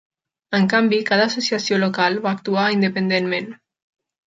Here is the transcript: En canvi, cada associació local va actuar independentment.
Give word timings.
En 0.59 0.63
canvi, 0.71 0.99
cada 1.09 1.27
associació 1.33 1.79
local 1.83 2.19
va 2.25 2.33
actuar 2.39 2.65
independentment. 2.79 3.55